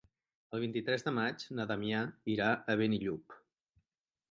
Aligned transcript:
El 0.57 0.61
vint-i-tres 0.63 1.05
de 1.07 1.13
maig 1.17 1.45
na 1.59 1.67
Damià 1.73 2.01
irà 2.39 2.49
a 2.75 2.79
Benillup. 2.83 3.39